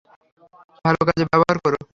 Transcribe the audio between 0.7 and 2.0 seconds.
ভালো কাজে ব্যবহার কোরো।